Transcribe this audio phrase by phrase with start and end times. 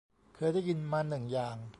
[0.35, 1.57] เคยได้ยินมาหนึ่งอย่าง